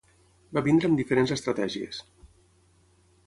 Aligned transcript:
Va 0.57 0.63
venir 0.67 0.87
amb 0.87 1.01
diferents 1.01 1.33
estratègies. 1.35 1.99